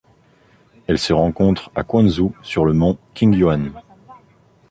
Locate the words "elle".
0.87-0.97